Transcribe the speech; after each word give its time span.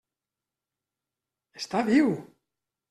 Està 1.63 1.85
viu! 1.93 2.13